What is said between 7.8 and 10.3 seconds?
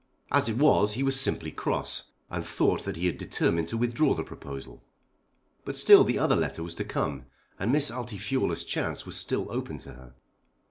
Altifiorla's chance was still open to her.